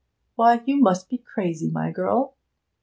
[0.35, 2.33] Why, you must be crazy, my girl!'